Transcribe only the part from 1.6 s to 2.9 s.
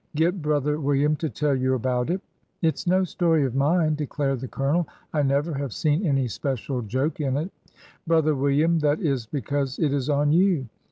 about it."" It 's